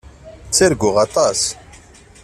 Ttarguɣ 0.47 0.95
aṭas. 1.05 1.41